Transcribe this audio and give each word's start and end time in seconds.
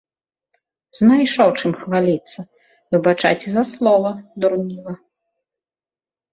Знайшоў 1.01 1.49
чым 1.59 1.75
хваліцца, 1.83 2.39
выбачайце 2.97 3.47
за 3.59 3.63
слова, 3.75 4.09
дурніла. 4.43 4.93